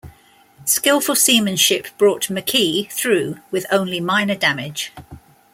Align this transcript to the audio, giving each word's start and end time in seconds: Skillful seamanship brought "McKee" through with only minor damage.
Skillful 0.65 1.13
seamanship 1.15 1.85
brought 1.99 2.23
"McKee" 2.23 2.89
through 2.91 3.37
with 3.51 3.67
only 3.71 3.99
minor 4.01 4.33
damage. 4.33 4.91